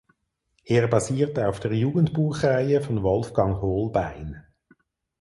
Er 0.65 0.87
basiert 0.87 1.37
auf 1.37 1.59
der 1.59 1.73
Jugendbuchreihe 1.75 2.81
von 2.81 3.03
Wolfgang 3.03 3.61
Hohlbein. 3.61 4.43